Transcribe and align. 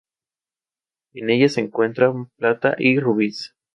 En 1.13 1.29
ellas 1.29 1.53
se 1.53 1.61
encuentran 1.61 2.25
plata 2.35 2.73
y 2.79 2.99
rubíes. 2.99 3.53